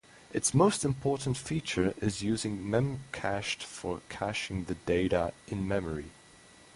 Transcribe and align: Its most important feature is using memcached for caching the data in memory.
Its 0.33 0.51
most 0.51 0.83
important 0.83 1.37
feature 1.37 1.93
is 1.97 2.23
using 2.23 2.57
memcached 2.65 3.61
for 3.61 4.01
caching 4.09 4.63
the 4.63 4.73
data 4.73 5.31
in 5.47 5.67
memory. 5.67 6.09